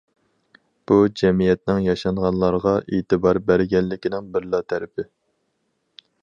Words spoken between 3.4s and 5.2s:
بەرگەنلىكىنىڭ بىرلا تەرىپى.